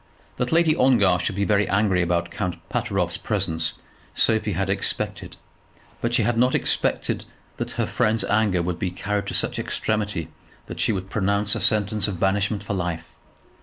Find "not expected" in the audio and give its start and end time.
6.39-7.25